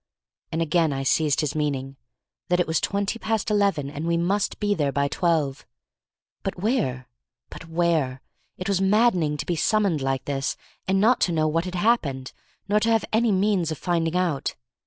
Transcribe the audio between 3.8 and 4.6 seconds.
and we must